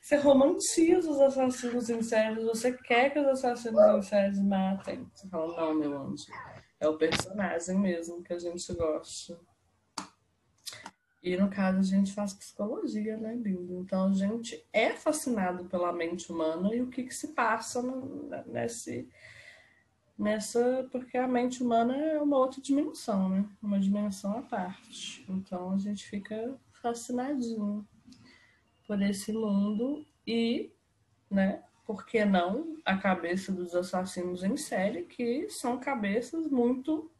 Você 0.00 0.16
romantiza 0.16 1.10
os 1.10 1.20
assassinos 1.20 1.90
em 1.90 2.00
séries, 2.02 2.44
você 2.44 2.72
quer 2.72 3.10
que 3.10 3.18
os 3.18 3.26
assassinos 3.26 3.78
em 3.98 4.02
séries 4.02 4.38
matem. 4.40 5.06
Você 5.14 5.28
fala, 5.28 5.54
não, 5.54 5.74
meu 5.74 6.02
anjo, 6.02 6.24
é 6.80 6.88
o 6.88 6.96
personagem 6.96 7.78
mesmo 7.78 8.22
que 8.22 8.32
a 8.32 8.38
gente 8.38 8.72
gosta. 8.72 9.38
E 11.22 11.36
no 11.36 11.50
caso 11.50 11.78
a 11.80 11.82
gente 11.82 12.14
faz 12.14 12.32
psicologia, 12.32 13.16
né, 13.18 13.34
lindo? 13.34 13.74
Então 13.74 14.06
a 14.08 14.12
gente 14.12 14.64
é 14.72 14.90
fascinado 14.94 15.64
pela 15.64 15.92
mente 15.92 16.32
humana 16.32 16.74
e 16.74 16.80
o 16.80 16.88
que 16.88 17.02
que 17.02 17.14
se 17.14 17.28
passa 17.28 17.82
no- 17.82 18.30
nesse 18.46 19.06
nessa, 20.18 20.88
porque 20.90 21.16
a 21.16 21.28
mente 21.28 21.62
humana 21.62 21.96
é 21.96 22.20
uma 22.20 22.38
outra 22.38 22.60
dimensão, 22.60 23.28
né? 23.28 23.48
Uma 23.62 23.78
dimensão 23.78 24.36
à 24.36 24.42
parte. 24.42 25.24
Então 25.28 25.72
a 25.72 25.78
gente 25.78 26.08
fica 26.08 26.58
fascinadinho 26.72 27.86
por 28.86 29.00
esse 29.00 29.32
mundo 29.32 30.04
e, 30.26 30.72
né, 31.30 31.62
por 31.86 32.04
que 32.04 32.24
não 32.24 32.76
a 32.84 32.96
cabeça 32.96 33.52
dos 33.52 33.74
assassinos 33.74 34.42
em 34.42 34.56
série, 34.56 35.04
que 35.04 35.48
são 35.48 35.78
cabeças 35.78 36.46
muito 36.48 37.10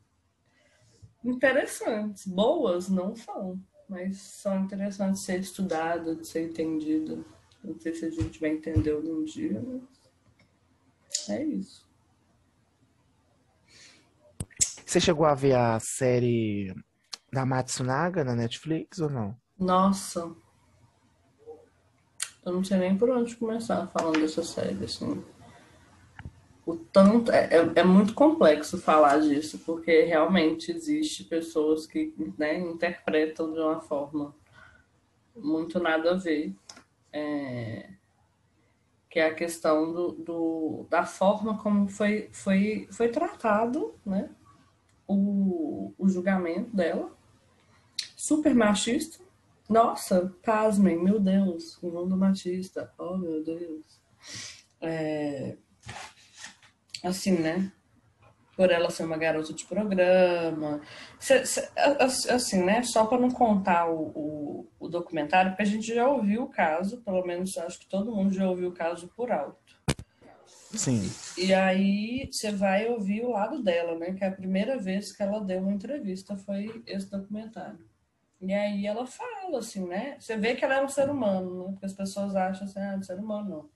interessantes. 1.25 2.27
Boas 2.27 2.89
não 2.89 3.15
são, 3.15 3.61
mas 3.89 4.19
são 4.19 4.65
interessantes 4.65 5.21
de 5.21 5.27
ser 5.27 5.41
estudada, 5.41 6.15
de 6.15 6.27
ser 6.27 6.49
entendida. 6.49 7.19
Não 7.63 7.79
sei 7.79 7.95
se 7.95 8.05
a 8.07 8.11
gente 8.11 8.41
vai 8.41 8.51
entender 8.51 8.95
um 8.95 9.25
dia, 9.25 9.63
mas 9.67 11.29
é 11.29 11.45
isso. 11.45 11.88
Você 14.89 15.01
chegou 15.01 15.25
a 15.27 15.35
ver 15.37 15.55
a 15.55 15.79
série 15.79 16.75
da 17.33 17.47
Matsunaga 17.47 18.25
na 18.25 18.35
Netflix 18.35 18.99
ou 19.01 19.11
não? 19.11 19.37
Nossa, 19.59 20.35
eu 22.45 22.53
não 22.53 22.65
sei 22.65 22.79
nem 22.79 22.99
por 22.99 23.09
onde 23.11 23.37
começar 23.37 23.87
falando 23.87 24.19
dessa 24.21 24.43
série, 24.43 24.85
assim. 24.85 25.23
O 26.67 26.77
tanto 26.77 27.33
é, 27.33 27.47
é, 27.51 27.73
é 27.81 27.83
muito 27.85 28.13
complexo 28.15 28.79
falar 28.79 29.21
disso, 29.21 29.59
porque 29.65 30.03
realmente 30.03 30.71
existe 30.71 31.25
pessoas 31.25 31.87
que 31.87 32.13
né, 32.37 32.59
interpretam 32.59 33.53
de 33.53 33.59
uma 33.59 33.81
forma 33.81 34.35
muito 35.37 35.79
nada 35.81 36.13
a 36.13 36.15
ver. 36.15 36.55
É, 37.13 37.91
que 39.11 39.19
é 39.19 39.27
a 39.27 39.35
questão 39.35 39.93
do, 39.93 40.13
do- 40.13 40.87
da 40.91 41.05
forma 41.05 41.59
como 41.59 41.89
foi, 41.89 42.29
foi, 42.33 42.87
foi 42.93 43.09
tratado 43.09 43.95
né, 44.05 44.29
o, 45.09 45.95
o 45.99 46.09
julgamento 46.09 46.77
dela. 46.77 47.11
Super 48.15 48.55
machista. 48.55 49.25
Nossa, 49.69 50.33
pasmem, 50.45 51.03
meu 51.03 51.19
Deus, 51.19 51.79
o 51.83 51.91
mundo 51.91 52.17
machista. 52.17 52.93
Oh, 52.99 53.17
meu 53.17 53.43
Deus. 53.43 54.01
É, 54.81 55.57
assim, 57.03 57.33
né? 57.33 57.73
Por 58.57 58.71
ela 58.71 58.91
ser 58.91 59.05
uma 59.05 59.17
garota 59.17 59.53
de 59.53 59.65
programa. 59.65 60.81
Assim, 62.31 62.65
né? 62.65 62.83
Só 62.83 63.07
para 63.07 63.21
não 63.21 63.31
contar 63.31 63.89
o, 63.91 64.13
o, 64.15 64.69
o 64.81 64.89
documentário, 64.89 65.53
porque 65.53 65.63
a 65.63 65.67
gente 65.67 65.95
já 65.95 66.09
ouviu 66.09 66.45
o 66.45 66.51
caso, 66.51 67.01
pelo 67.03 67.25
menos 67.25 67.57
acho 67.59 67.79
que 67.79 67.89
todo 67.89 68.15
mundo 68.15 68.33
já 68.33 68.49
ouviu 68.49 68.71
o 68.71 68.75
caso 68.75 69.09
por 69.17 69.31
alto. 69.31 69.68
Sim. 70.75 71.11
E 71.37 71.53
aí 71.55 72.29
você 72.31 72.53
vai 72.53 72.87
ouvir 72.89 73.23
o 73.23 73.31
lado 73.31 73.63
dela, 73.63 73.99
né? 73.99 74.13
Que 74.13 74.25
é 74.25 74.29
a 74.29 74.33
primeira 74.33 74.79
vez 74.79 75.13
que 75.13 75.23
ela 75.23 75.41
deu 75.41 75.61
uma 75.61 75.73
entrevista 75.73 76.37
foi 76.37 76.83
esse 76.87 77.11
documentário. 77.11 77.87
E 78.41 78.53
aí 78.53 78.87
ela 78.87 79.07
fala, 79.07 79.59
assim, 79.59 79.87
né? 79.87 80.17
Você 80.19 80.37
vê 80.37 80.55
que 80.55 80.65
ela 80.65 80.75
é 80.75 80.85
um 80.85 80.89
ser 80.89 81.11
humano, 81.11 81.65
né? 81.65 81.73
Porque 81.73 81.87
as 81.87 81.93
pessoas 81.93 82.37
acham 82.37 82.67
assim, 82.67 82.79
ah, 82.79 82.97
é 82.99 83.03
ser 83.03 83.19
humano, 83.19 83.49
não. 83.49 83.71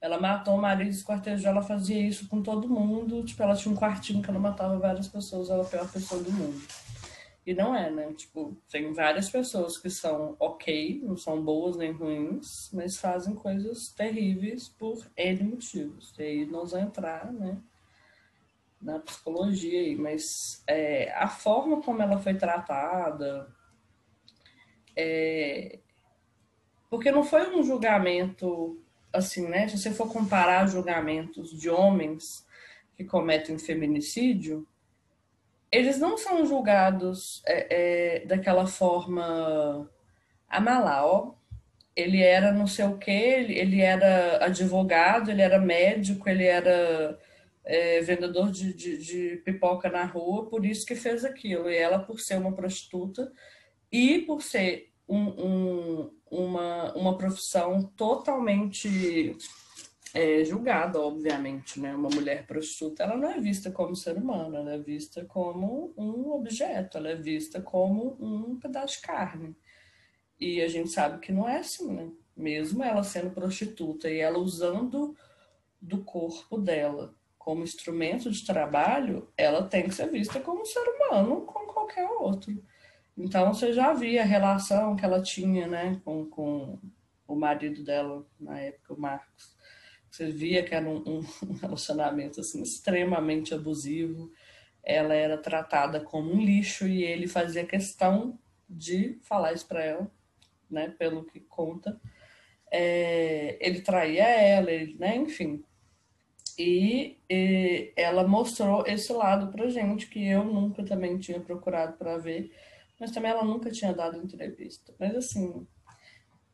Ela 0.00 0.20
matou 0.20 0.54
o 0.54 0.60
marido, 0.60 0.90
esquartejou, 0.90 1.50
ela 1.50 1.62
fazia 1.62 2.00
isso 2.00 2.28
com 2.28 2.42
todo 2.42 2.68
mundo. 2.68 3.24
Tipo, 3.24 3.42
ela 3.42 3.56
tinha 3.56 3.72
um 3.72 3.76
quartinho 3.76 4.22
que 4.22 4.30
ela 4.30 4.38
matava 4.38 4.78
várias 4.78 5.08
pessoas, 5.08 5.50
ela 5.50 5.62
é 5.62 5.66
a 5.66 5.68
pior 5.68 5.92
pessoa 5.92 6.22
do 6.22 6.32
mundo. 6.32 6.60
E 7.48 7.54
não 7.54 7.74
é, 7.74 7.90
né? 7.90 8.12
Tipo, 8.12 8.54
tem 8.70 8.92
várias 8.92 9.30
pessoas 9.30 9.78
que 9.78 9.88
são 9.88 10.36
ok, 10.38 11.00
não 11.02 11.16
são 11.16 11.42
boas 11.42 11.78
nem 11.78 11.92
ruins, 11.92 12.68
mas 12.74 12.98
fazem 12.98 13.34
coisas 13.34 13.88
terríveis 13.88 14.68
por 14.68 15.10
N 15.16 15.44
motivos. 15.44 16.14
E 16.18 16.22
aí 16.22 16.44
nós 16.44 16.72
vamos 16.72 16.88
entrar, 16.88 17.32
né? 17.32 17.56
Na 18.78 18.98
psicologia 18.98 19.80
aí, 19.80 19.96
mas 19.96 20.62
é, 20.66 21.10
a 21.14 21.26
forma 21.26 21.80
como 21.80 22.02
ela 22.02 22.18
foi 22.18 22.34
tratada, 22.34 23.50
é, 24.94 25.78
porque 26.90 27.10
não 27.10 27.24
foi 27.24 27.48
um 27.56 27.62
julgamento 27.62 28.78
assim, 29.10 29.48
né? 29.48 29.66
Se 29.68 29.78
você 29.78 29.90
for 29.90 30.12
comparar 30.12 30.66
julgamentos 30.66 31.58
de 31.58 31.70
homens 31.70 32.46
que 32.94 33.04
cometem 33.04 33.58
feminicídio, 33.58 34.68
eles 35.70 35.98
não 35.98 36.16
são 36.16 36.46
julgados 36.46 37.42
é, 37.46 38.20
é, 38.20 38.26
daquela 38.26 38.66
forma 38.66 39.90
a 40.48 40.60
malá, 40.60 41.06
ó. 41.06 41.34
Ele 41.94 42.22
era 42.22 42.52
não 42.52 42.66
sei 42.66 42.84
o 42.86 42.96
quê, 42.96 43.10
ele, 43.10 43.58
ele 43.58 43.80
era 43.80 44.44
advogado, 44.44 45.30
ele 45.30 45.42
era 45.42 45.58
médico, 45.58 46.28
ele 46.28 46.44
era 46.44 47.18
é, 47.64 48.00
vendedor 48.00 48.50
de, 48.50 48.72
de, 48.72 48.98
de 48.98 49.36
pipoca 49.44 49.90
na 49.90 50.04
rua, 50.04 50.48
por 50.48 50.64
isso 50.64 50.86
que 50.86 50.94
fez 50.94 51.24
aquilo. 51.24 51.70
E 51.70 51.76
ela, 51.76 51.98
por 51.98 52.20
ser 52.20 52.36
uma 52.36 52.52
prostituta 52.52 53.30
e 53.90 54.20
por 54.20 54.42
ser 54.42 54.92
um, 55.08 55.18
um, 55.18 56.10
uma, 56.30 56.92
uma 56.94 57.18
profissão 57.18 57.82
totalmente 57.96 59.36
é, 60.18 60.44
julgada, 60.44 61.00
obviamente, 61.00 61.78
né? 61.78 61.94
Uma 61.94 62.08
mulher 62.08 62.44
prostituta, 62.44 63.04
ela 63.04 63.16
não 63.16 63.30
é 63.30 63.38
vista 63.38 63.70
como 63.70 63.94
ser 63.94 64.16
humano, 64.16 64.56
ela 64.56 64.72
é 64.72 64.78
vista 64.78 65.24
como 65.24 65.94
um 65.96 66.32
objeto, 66.32 66.98
ela 66.98 67.10
é 67.10 67.14
vista 67.14 67.62
como 67.62 68.16
um 68.18 68.58
pedaço 68.58 68.96
de 68.96 69.06
carne. 69.06 69.56
E 70.40 70.60
a 70.60 70.66
gente 70.66 70.88
sabe 70.88 71.20
que 71.20 71.30
não 71.30 71.48
é 71.48 71.58
assim, 71.58 71.92
né? 71.92 72.10
Mesmo 72.36 72.82
ela 72.82 73.04
sendo 73.04 73.30
prostituta 73.30 74.10
e 74.10 74.18
ela 74.18 74.38
usando 74.38 75.16
do 75.80 76.02
corpo 76.02 76.58
dela 76.58 77.14
como 77.38 77.62
instrumento 77.62 78.28
de 78.28 78.44
trabalho, 78.44 79.28
ela 79.36 79.62
tem 79.62 79.84
que 79.84 79.94
ser 79.94 80.10
vista 80.10 80.40
como 80.40 80.62
um 80.62 80.66
ser 80.66 80.80
humano, 80.80 81.42
como 81.42 81.72
qualquer 81.72 82.04
outro. 82.04 82.52
Então 83.16 83.54
você 83.54 83.72
já 83.72 83.92
via 83.92 84.22
a 84.22 84.26
relação 84.26 84.96
que 84.96 85.04
ela 85.04 85.22
tinha, 85.22 85.68
né, 85.68 86.00
com, 86.04 86.26
com 86.26 86.78
o 87.28 87.36
marido 87.36 87.84
dela 87.84 88.26
na 88.38 88.58
época, 88.58 88.94
o 88.94 89.00
Marcos. 89.00 89.57
Você 90.10 90.30
via 90.30 90.62
que 90.62 90.74
era 90.74 90.88
um, 90.88 91.02
um 91.06 91.20
relacionamento 91.60 92.40
assim, 92.40 92.62
extremamente 92.62 93.54
abusivo. 93.54 94.32
Ela 94.82 95.14
era 95.14 95.36
tratada 95.36 96.00
como 96.00 96.32
um 96.32 96.42
lixo 96.42 96.86
e 96.86 97.04
ele 97.04 97.26
fazia 97.26 97.66
questão 97.66 98.38
de 98.68 99.18
falar 99.22 99.52
isso 99.52 99.66
para 99.66 99.82
ela, 99.82 100.10
né? 100.70 100.94
Pelo 100.98 101.24
que 101.24 101.40
conta, 101.40 102.00
é, 102.70 103.58
ele 103.60 103.80
traía 103.80 104.24
ela, 104.24 104.70
ele, 104.70 104.94
né? 104.98 105.16
Enfim. 105.16 105.64
E, 106.58 107.18
e 107.30 107.92
ela 107.96 108.26
mostrou 108.26 108.84
esse 108.86 109.12
lado 109.12 109.52
pra 109.52 109.68
gente 109.68 110.08
que 110.08 110.26
eu 110.26 110.44
nunca 110.44 110.84
também 110.84 111.16
tinha 111.18 111.38
procurado 111.38 111.96
para 111.96 112.18
ver, 112.18 112.52
mas 112.98 113.12
também 113.12 113.30
ela 113.30 113.44
nunca 113.44 113.70
tinha 113.70 113.92
dado 113.92 114.18
entrevista. 114.18 114.92
Mas 114.98 115.14
assim, 115.14 115.66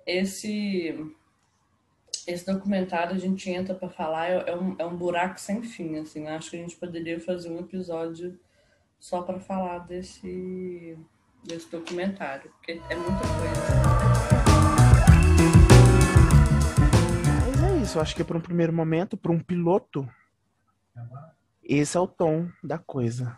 esse 0.06 0.94
esse 2.26 2.47
documentário 2.47 3.14
a 3.14 3.19
gente 3.19 3.50
entra 3.50 3.75
para 3.75 3.88
falar 3.88 4.28
é, 4.28 4.50
é, 4.50 4.57
um, 4.57 4.76
é 4.78 4.85
um 4.85 4.97
buraco 4.97 5.38
sem 5.38 5.62
fim, 5.62 5.99
assim. 5.99 6.26
Acho 6.26 6.50
que 6.50 6.57
a 6.57 6.61
gente 6.61 6.76
poderia 6.76 7.21
fazer 7.21 7.50
um 7.50 7.61
episódio 7.61 8.38
só 8.99 9.23
para 9.23 9.38
falar 9.38 9.81
desse, 9.81 10.99
desse 11.43 11.71
documentário, 11.71 12.50
porque 12.52 12.81
é 12.88 12.97
muita 12.97 13.21
coisa. 13.21 13.62
Mas 17.50 17.62
é 17.62 17.83
isso, 17.83 17.99
eu 17.99 18.02
acho 18.02 18.16
que 18.16 18.25
para 18.25 18.38
um 18.38 18.40
primeiro 18.40 18.73
momento, 18.73 19.16
para 19.16 19.33
um 19.33 19.40
piloto, 19.40 20.09
esse 21.62 21.97
é 21.97 22.00
o 22.00 22.07
tom 22.07 22.49
da 22.62 22.78
coisa. 22.78 23.37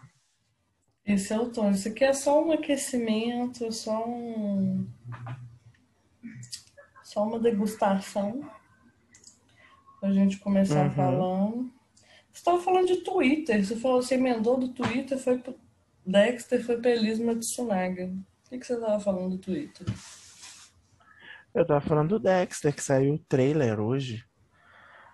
Esse 1.05 1.33
é 1.33 1.39
o 1.39 1.49
tom. 1.49 1.71
Isso 1.71 1.89
aqui 1.89 2.05
é 2.05 2.13
só 2.13 2.45
um 2.45 2.53
aquecimento, 2.53 3.65
é 3.65 3.71
só 3.71 4.09
um. 4.09 4.87
Só 7.05 7.25
uma 7.25 7.39
degustação. 7.39 8.49
Pra 10.01 10.13
gente 10.13 10.39
começar 10.39 10.85
Uhum. 10.87 10.91
falando. 10.93 11.71
Você 12.33 12.41
estava 12.41 12.61
falando 12.61 12.87
de 12.87 12.97
Twitter. 12.99 13.65
Você 13.65 13.77
falou, 13.77 14.03
você 14.03 14.15
emendou 14.15 14.59
do 14.59 14.69
Twitter, 14.69 15.19
foi 15.19 15.39
pro 15.39 15.59
Dexter, 16.05 16.65
foi 16.65 16.79
pra 16.81 16.91
Elisma 16.91 17.35
Tsunaga. 17.35 18.07
O 18.07 18.49
que, 18.51 18.59
que 18.59 18.67
você 18.67 18.75
estava 18.75 19.01
falando 19.01 19.31
do 19.31 19.39
Twitter? 19.39 19.87
Eu 21.55 21.67
tava 21.67 21.81
falando 21.81 22.11
do 22.11 22.19
Dexter, 22.19 22.75
que 22.75 22.83
saiu 22.83 23.15
o 23.15 23.19
trailer 23.19 23.81
hoje 23.81 24.23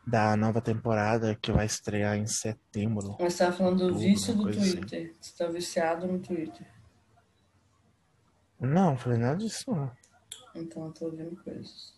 da 0.05 0.37
nova 0.37 0.61
temporada 0.61 1.37
que 1.37 1.53
vai 1.53 1.65
estrear 1.67 2.17
em 2.17 2.27
setembro. 2.27 3.11
Mas 3.11 3.19
você 3.19 3.45
estava 3.45 3.53
falando 3.57 3.87
do 3.89 3.95
vício 3.97 4.35
do 4.35 4.49
assim. 4.49 4.73
Twitter. 4.77 5.15
Você 5.21 5.31
está 5.31 5.47
viciado 5.47 6.09
no 6.09 6.19
Twitter. 6.19 6.67
Não, 8.59 8.97
falei 8.97 9.19
nada 9.19 9.37
disso 9.39 9.71
não. 9.71 9.91
Então 10.55 10.87
eu 10.87 10.93
tô 10.93 11.05
ouvindo 11.07 11.37
coisas. 11.43 11.95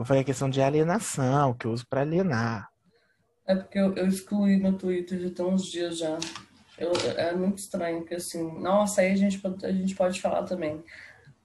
Eu 0.00 0.04
falei 0.06 0.22
a 0.22 0.24
questão 0.24 0.48
de 0.48 0.62
alienação, 0.62 1.52
que 1.52 1.66
eu 1.66 1.72
uso 1.72 1.86
pra 1.86 2.00
alienar. 2.00 2.70
É 3.46 3.54
porque 3.54 3.78
eu, 3.78 3.94
eu 3.96 4.06
excluí 4.08 4.56
no 4.56 4.72
Twitter 4.72 5.20
já 5.20 5.28
tem 5.30 5.44
uns 5.44 5.66
dias 5.66 5.98
já. 5.98 6.18
Eu, 6.78 6.90
é 7.18 7.34
muito 7.34 7.58
estranho, 7.58 7.98
porque 8.00 8.14
assim, 8.14 8.58
nossa, 8.62 9.02
aí 9.02 9.12
a 9.12 9.16
gente, 9.16 9.38
pode- 9.38 9.66
a 9.66 9.70
gente 9.70 9.94
pode 9.94 10.18
falar 10.18 10.44
também 10.44 10.82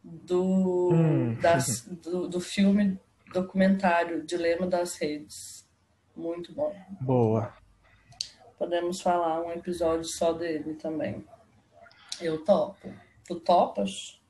do, 0.01 0.89
Hum. 0.93 1.33
das, 1.41 1.81
do, 2.01 2.29
do 2.29 2.39
filme 2.39 2.97
documentário 3.33 4.25
Dilema 4.25 4.65
das 4.67 4.95
Redes. 4.95 5.67
Muito 6.15 6.53
bom. 6.55 6.73
Boa. 7.01 7.53
Podemos 8.57 9.01
falar 9.01 9.41
um 9.41 9.51
episódio 9.51 10.05
só 10.05 10.31
dele 10.31 10.75
também. 10.75 11.25
Eu 12.21 12.41
topo. 12.45 12.89
Tu 13.27 13.37
topas? 13.41 14.21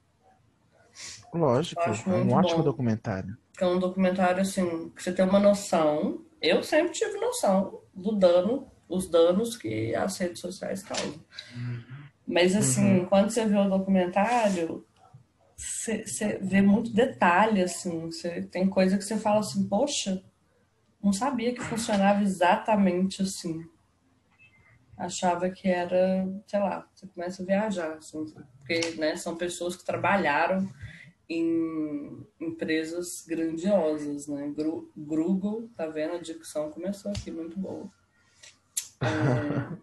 Lógico, 1.32 1.80
é 1.84 2.14
um 2.16 2.34
ótimo 2.34 2.58
bom. 2.58 2.64
documentário. 2.64 3.38
Que 3.56 3.64
é 3.64 3.68
um 3.68 3.80
documentário 3.80 4.42
assim, 4.42 4.90
que 4.90 5.02
você 5.02 5.12
tem 5.14 5.26
uma 5.26 5.40
noção. 5.40 6.26
Eu 6.42 6.62
sempre 6.62 6.92
tive 6.92 7.18
noção 7.18 7.82
do 7.94 8.12
dano, 8.12 8.70
os 8.88 9.10
danos 9.10 9.56
que 9.56 9.96
as 9.96 10.18
redes 10.18 10.42
sociais 10.42 10.84
causam. 10.84 11.24
Mas 12.28 12.56
assim, 12.56 13.06
quando 13.06 13.30
você 13.30 13.46
vê 13.46 13.58
o 13.58 13.70
documentário, 13.70 14.86
você, 15.56 16.06
você 16.06 16.38
vê 16.42 16.62
muito 16.62 16.92
detalhe, 16.92 17.62
assim. 17.62 18.08
Você, 18.08 18.42
tem 18.44 18.70
coisa 18.70 18.98
que 18.98 19.04
você 19.04 19.18
fala 19.18 19.40
assim, 19.40 19.68
poxa, 19.68 20.22
não 21.02 21.14
sabia 21.14 21.54
que 21.54 21.62
funcionava 21.62 22.24
exatamente 22.24 23.22
assim. 23.22 23.64
Achava 24.98 25.50
que 25.50 25.68
era, 25.68 26.26
sei 26.48 26.60
lá, 26.60 26.88
você 26.94 27.06
começa 27.08 27.44
a 27.44 27.46
viajar, 27.46 27.94
assim, 27.94 28.26
porque 28.58 28.96
né, 28.98 29.16
são 29.16 29.36
pessoas 29.36 29.76
que 29.76 29.86
trabalharam 29.86 30.70
em 31.30 32.26
empresas 32.40 33.26
grandiosas, 33.28 34.28
né? 34.28 34.52
Gru- 34.56 34.92
Google, 34.96 35.70
tá 35.76 35.88
vendo? 35.88 36.16
A 36.16 36.20
dicção 36.20 36.72
começou 36.72 37.12
aqui, 37.12 37.32
muito 37.32 37.58
boa. 37.60 37.90
É, 39.02 39.76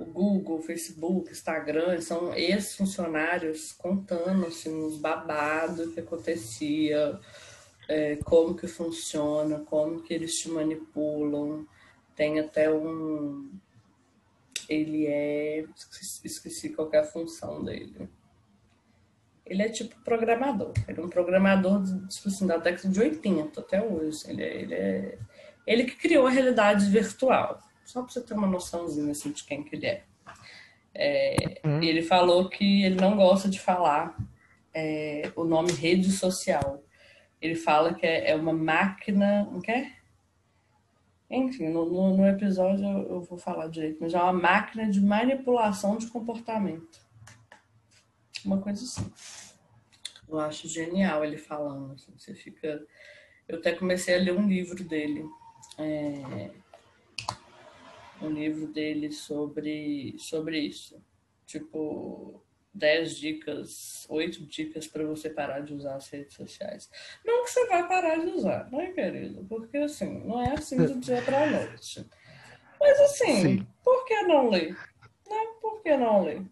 o 0.00 0.04
Google, 0.04 0.60
Facebook, 0.62 1.30
Instagram, 1.30 2.00
são 2.00 2.34
ex-funcionários 2.34 3.72
contando 3.72 4.46
assim, 4.46 4.74
os 4.82 4.96
babados 4.98 5.92
que 5.94 6.00
acontecia, 6.00 7.20
é, 7.88 8.16
como 8.16 8.56
que 8.56 8.66
funciona, 8.66 9.60
como 9.60 10.02
que 10.02 10.14
eles 10.14 10.34
te 10.38 10.48
manipulam. 10.48 11.66
Tem 12.16 12.40
até 12.40 12.72
um. 12.72 13.50
Ele 14.68 15.06
é. 15.06 15.64
Esqueci, 16.24 16.70
qual 16.70 16.90
é 16.92 16.98
a 16.98 17.04
função 17.04 17.64
dele. 17.64 18.08
Ele 19.52 19.64
é 19.64 19.68
tipo 19.68 19.94
programador. 20.02 20.72
Ele 20.88 20.98
é 20.98 21.04
um 21.04 21.10
programador 21.10 21.82
tipo 22.08 22.28
assim, 22.28 22.46
da 22.46 22.56
década 22.56 22.88
de 22.88 22.98
80 22.98 23.60
até 23.60 23.82
hoje. 23.82 24.24
Ele 24.26 24.42
é, 24.42 24.56
ele 24.56 24.74
é. 24.74 25.18
Ele 25.66 25.84
que 25.84 25.94
criou 25.94 26.26
a 26.26 26.30
realidade 26.30 26.86
virtual. 26.86 27.60
Só 27.84 28.00
para 28.00 28.10
você 28.10 28.22
ter 28.22 28.32
uma 28.32 28.46
noçãozinha 28.46 29.12
assim, 29.12 29.30
de 29.30 29.44
quem 29.44 29.62
que 29.62 29.76
ele 29.76 29.86
é. 29.86 30.04
É, 30.94 31.60
Hum. 31.64 31.82
Ele 31.82 32.00
falou 32.00 32.48
que 32.48 32.82
ele 32.82 32.96
não 32.96 33.14
gosta 33.14 33.46
de 33.48 33.60
falar 33.60 34.16
é, 34.72 35.30
o 35.36 35.44
nome 35.44 35.70
rede 35.72 36.10
social. 36.10 36.82
Ele 37.38 37.54
fala 37.54 37.92
que 37.92 38.06
é, 38.06 38.30
é 38.30 38.34
uma 38.34 38.54
máquina. 38.54 39.44
Não 39.52 39.60
quer? 39.60 39.98
Enfim, 41.30 41.68
no, 41.68 41.84
no, 41.84 42.16
no 42.16 42.26
episódio 42.26 42.86
eu, 42.86 43.16
eu 43.16 43.20
vou 43.20 43.36
falar 43.36 43.68
direito, 43.68 43.98
mas 44.00 44.14
é 44.14 44.18
uma 44.18 44.32
máquina 44.32 44.90
de 44.90 45.00
manipulação 45.00 45.98
de 45.98 46.06
comportamento. 46.06 47.02
Uma 48.44 48.60
coisa 48.60 48.84
assim. 48.84 49.10
Eu 50.28 50.38
acho 50.40 50.68
genial 50.68 51.24
ele 51.24 51.36
falando. 51.36 51.92
assim, 51.92 52.12
você 52.16 52.34
fica. 52.34 52.84
Eu 53.48 53.58
até 53.58 53.72
comecei 53.72 54.14
a 54.14 54.18
ler 54.18 54.32
um 54.32 54.48
livro 54.48 54.82
dele. 54.84 55.24
é, 55.78 56.50
Um 58.20 58.30
livro 58.30 58.66
dele 58.68 59.10
sobre, 59.12 60.14
sobre 60.18 60.58
isso. 60.58 61.02
Tipo, 61.44 62.42
10 62.74 63.16
dicas, 63.16 64.06
8 64.08 64.46
dicas 64.46 64.86
para 64.86 65.04
você 65.04 65.28
parar 65.28 65.60
de 65.60 65.74
usar 65.74 65.96
as 65.96 66.08
redes 66.08 66.34
sociais. 66.34 66.90
Não 67.24 67.44
que 67.44 67.50
você 67.50 67.66
vai 67.66 67.86
parar 67.86 68.16
de 68.16 68.30
usar, 68.30 68.70
né, 68.70 68.92
querido? 68.92 69.44
Porque 69.44 69.76
assim, 69.76 70.20
não 70.24 70.40
é 70.40 70.54
assim 70.54 70.76
do 70.76 70.98
dia 70.98 71.20
para 71.22 71.46
noite. 71.46 72.06
Mas 72.80 73.00
assim, 73.00 73.42
Sim. 73.42 73.66
por 73.84 74.04
que 74.06 74.22
não 74.22 74.48
ler? 74.48 74.72
Né? 75.28 75.46
Por 75.60 75.82
que 75.82 75.96
não 75.96 76.24
ler? 76.24 76.42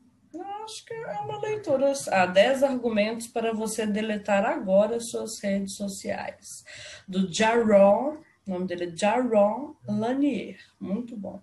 Acho 0.70 0.84
que 0.84 0.94
é 0.94 1.20
uma 1.20 1.40
leitura. 1.40 1.92
Há 2.12 2.26
10 2.26 2.62
argumentos 2.62 3.26
para 3.26 3.52
você 3.52 3.86
deletar 3.86 4.44
agora 4.44 5.00
suas 5.00 5.40
redes 5.40 5.74
sociais. 5.74 6.64
Do 7.08 7.32
Jaron, 7.32 8.18
o 8.46 8.50
nome 8.50 8.66
dele 8.68 8.84
é 8.92 8.96
Jaron 8.96 9.74
Lanier. 9.88 10.58
Muito 10.80 11.16
bom. 11.16 11.42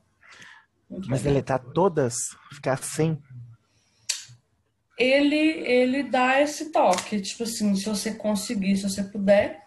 Muito 0.89 1.09
Mas 1.09 1.19
legal. 1.19 1.33
deletar 1.33 1.59
todas, 1.73 2.15
ficar 2.53 2.77
sem. 2.81 3.21
ele, 4.97 5.35
ele 5.35 6.03
dá 6.03 6.41
esse 6.41 6.71
toque, 6.71 7.21
tipo 7.21 7.43
assim, 7.43 7.75
se 7.75 7.85
você 7.85 8.13
conseguir, 8.15 8.77
se 8.77 8.83
você 8.83 9.03
puder, 9.03 9.61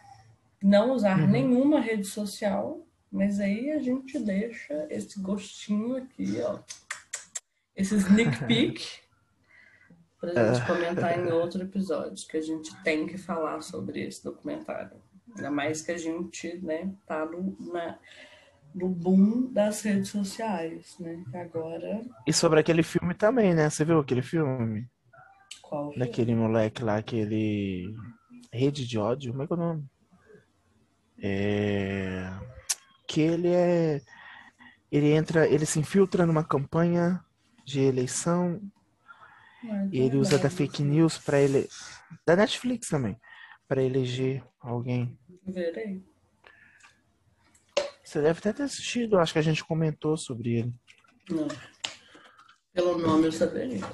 não 0.63 0.93
usar 0.93 1.19
Uhum. 1.21 1.27
nenhuma 1.29 1.79
rede 1.81 2.05
social, 2.05 2.85
mas 3.13 3.39
aí 3.39 3.71
a 3.71 3.79
gente 3.79 4.19
deixa 4.19 4.87
esse 4.91 5.21
gostinho 5.21 5.97
aqui, 5.97 6.41
ó, 6.41 6.59
esse 7.77 7.95
sneak 7.97 8.45
peek, 8.47 8.83
pra 10.21 10.31
É. 10.33 10.55
gente 10.55 10.67
comentar 10.67 11.19
em 11.19 11.31
outro 11.33 11.63
episódio, 11.63 12.27
que 12.29 12.37
a 12.37 12.41
gente 12.43 12.71
tem 12.83 13.07
que 13.07 13.17
falar 13.19 13.61
sobre 13.63 14.01
esse 14.07 14.23
documentário. 14.23 15.01
Ainda 15.37 15.51
mais 15.51 15.81
que 15.83 15.93
a 15.93 15.99
gente, 15.99 16.59
né, 16.59 16.93
tá 17.07 17.25
no, 17.25 17.57
na, 17.73 17.99
no 18.75 18.89
boom 18.89 19.51
das 19.53 19.81
redes 19.83 20.11
sociais, 20.11 20.97
né? 20.99 21.25
Agora, 21.35 22.03
E 22.27 22.33
sobre 22.33 22.61
aquele 22.61 22.83
filme 22.83 23.15
também, 23.15 23.55
né? 23.55 23.71
Você 23.71 23.85
viu 23.85 23.99
aquele 24.01 24.23
filme? 24.23 24.89
qual 25.63 25.91
foi? 25.91 25.99
Daquele 26.01 26.35
moleque 26.35 26.83
lá, 26.83 26.97
aquele. 26.97 27.95
Rede 28.53 28.85
de 28.87 28.99
ódio? 28.99 29.31
Como 29.31 29.45
é 29.45 29.47
que 29.47 29.53
é 29.53 29.57
o 29.57 29.59
nome? 29.59 29.85
É. 31.23 32.29
Que 33.07 33.21
ele 33.21 33.49
é. 33.49 34.01
Ele 34.91 35.13
entra, 35.13 35.47
ele 35.47 35.65
se 35.65 35.79
infiltra 35.79 36.27
numa 36.27 36.43
campanha 36.43 37.25
de 37.65 37.81
eleição 37.81 38.61
e 39.93 40.01
ele 40.01 40.17
usa 40.17 40.39
da 40.39 40.51
fake 40.51 40.83
news 40.83 41.19
pra 41.19 41.41
ele. 41.41 41.69
Da 42.27 42.37
Netflix 42.37 42.89
também. 42.89 43.17
Pra 43.69 43.83
eleger 43.83 44.43
alguém. 44.61 45.19
Verei. 45.47 46.05
Você 48.03 48.21
deve 48.21 48.39
até 48.41 48.53
ter 48.53 48.65
assistido, 48.65 49.19
acho 49.19 49.33
que 49.33 49.39
a 49.39 49.43
gente 49.43 49.65
comentou 49.65 50.17
sobre 50.17 50.59
ele. 50.59 50.75
Não. 51.31 51.47
Pelo 52.73 52.99
nome 52.99 53.27
eu 53.27 53.33
saberia. 53.33 53.85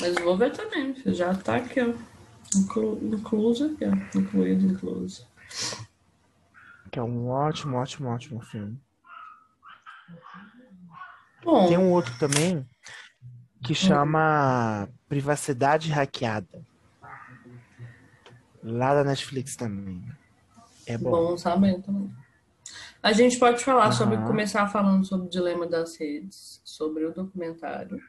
Mas 0.00 0.14
vou 0.16 0.36
ver 0.36 0.52
também. 0.52 0.94
Já 1.06 1.34
tá 1.34 1.56
aqui, 1.56 1.80
ó. 1.80 1.92
Inclu, 2.56 2.98
incluso 3.02 3.66
aqui, 3.66 3.84
ó. 3.84 4.18
Incluído, 4.18 4.66
incluso. 4.66 5.26
Que 6.90 6.98
é 6.98 7.02
um 7.02 7.28
ótimo, 7.28 7.76
ótimo, 7.76 8.08
ótimo 8.08 8.40
filme. 8.40 8.80
Bom, 11.44 11.68
Tem 11.68 11.78
um 11.78 11.92
outro 11.92 12.18
também 12.18 12.66
que 13.66 13.74
chama 13.74 14.88
Privacidade 15.08 15.90
Hackeada. 15.90 16.64
Lá 18.62 18.94
da 18.94 19.02
Netflix 19.02 19.56
também. 19.56 20.04
É 20.86 20.96
bom. 20.96 21.10
bom 21.10 21.36
saber 21.36 21.82
também. 21.82 22.10
A 23.02 23.12
gente 23.12 23.38
pode 23.38 23.64
falar 23.64 23.90
sobre, 23.92 24.16
Aham. 24.16 24.26
começar 24.26 24.68
falando 24.68 25.04
sobre 25.04 25.26
o 25.26 25.30
dilema 25.30 25.66
das 25.66 25.96
redes, 25.96 26.60
sobre 26.64 27.04
o 27.04 27.12
documentário. 27.12 28.00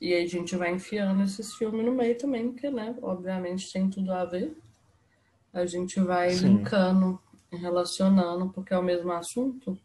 E 0.00 0.14
aí 0.14 0.24
a 0.24 0.28
gente 0.28 0.56
vai 0.56 0.72
enfiando 0.72 1.22
esses 1.22 1.54
filmes 1.54 1.84
no 1.84 1.92
meio 1.92 2.16
também, 2.16 2.50
porque, 2.50 2.70
né, 2.70 2.96
obviamente 3.02 3.72
tem 3.72 3.88
tudo 3.90 4.12
a 4.12 4.24
ver. 4.24 4.56
A 5.52 5.66
gente 5.66 6.00
vai 6.00 6.30
Sim. 6.30 6.46
linkando, 6.46 7.20
relacionando, 7.50 8.48
porque 8.50 8.72
é 8.72 8.78
o 8.78 8.82
mesmo 8.82 9.12
assunto. 9.12 9.78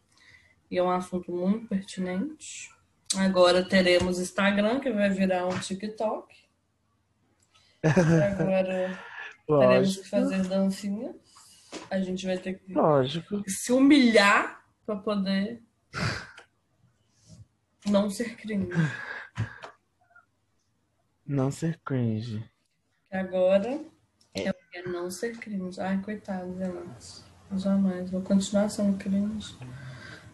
E 0.70 0.78
é 0.78 0.82
um 0.82 0.90
assunto 0.90 1.32
muito 1.32 1.66
pertinente. 1.66 2.70
Agora 3.16 3.66
teremos 3.66 4.18
Instagram, 4.18 4.80
que 4.80 4.92
vai 4.92 5.08
virar 5.08 5.46
um 5.46 5.58
TikTok. 5.58 6.34
Agora 7.82 8.98
teremos 9.46 9.96
que 9.96 10.08
fazer 10.08 10.42
dancinhas. 10.44 11.16
A 11.90 12.00
gente 12.00 12.26
vai 12.26 12.38
ter 12.38 12.58
que 12.58 12.72
lógico. 12.72 13.42
se 13.46 13.72
humilhar 13.72 14.62
para 14.84 14.96
poder 14.96 15.62
não 17.86 18.10
ser 18.10 18.36
cringe. 18.36 18.70
Não 21.26 21.50
ser 21.50 21.78
cringe. 21.84 22.42
Agora 23.10 23.84
eu 24.34 24.54
quero 24.70 24.92
não 24.92 25.10
ser 25.10 25.36
cringe. 25.38 25.80
Ai, 25.80 26.00
coitado, 26.02 26.54
Renato. 26.56 27.24
Jamais. 27.56 28.10
Vou 28.10 28.20
continuar 28.22 28.68
sendo 28.68 28.98
cringe. 28.98 29.56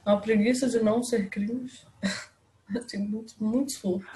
A 0.05 0.17
preguiça 0.17 0.69
de 0.69 0.81
não 0.81 1.03
ser 1.03 1.29
cringe. 1.29 1.87
Eu 2.75 2.87
tenho 2.87 3.09
muito, 3.09 3.35
muito 3.43 3.71
esforço. 3.71 4.07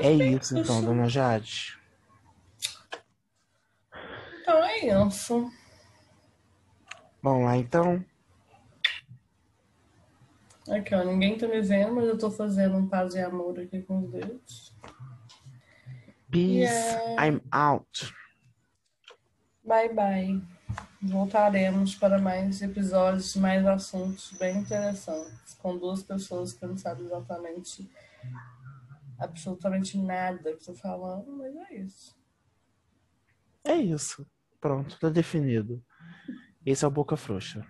É 0.00 0.12
isso 0.12 0.58
então, 0.58 0.82
dona 0.82 1.08
Jade. 1.08 1.78
Então 4.40 4.64
é 4.64 5.06
isso. 5.06 5.50
Vamos 7.22 7.44
lá 7.44 7.56
então. 7.56 8.04
Aqui, 10.68 10.94
ó. 10.94 11.04
Ninguém 11.04 11.38
tá 11.38 11.46
me 11.46 11.60
vendo, 11.60 11.94
mas 11.94 12.06
eu 12.06 12.18
tô 12.18 12.30
fazendo 12.30 12.76
um 12.76 12.86
paz 12.86 13.14
e 13.14 13.20
amor 13.20 13.58
aqui 13.58 13.82
com 13.82 14.04
os 14.04 14.10
dedos. 14.10 14.74
Peace, 16.30 16.64
Yeah. 16.64 17.26
I'm 17.26 17.40
out. 17.52 18.12
Bye, 19.64 19.88
bye. 19.94 20.53
Voltaremos 21.06 21.94
para 21.94 22.18
mais 22.18 22.62
episódios, 22.62 23.36
mais 23.36 23.66
assuntos 23.66 24.32
bem 24.38 24.58
interessantes, 24.58 25.54
com 25.54 25.76
duas 25.76 26.02
pessoas 26.02 26.54
que 26.54 26.64
não 26.66 26.78
sabem 26.78 27.04
exatamente, 27.04 27.88
absolutamente 29.18 29.98
nada 29.98 30.52
que 30.52 30.60
estou 30.60 30.74
falando, 30.74 31.30
mas 31.36 31.54
é 31.54 31.74
isso. 31.74 32.16
É 33.64 33.74
isso. 33.74 34.26
Pronto, 34.58 34.98
tá 34.98 35.10
definido. 35.10 35.84
Esse 36.64 36.86
é 36.86 36.88
o 36.88 36.90
Boca 36.90 37.16
Frouxa. 37.18 37.66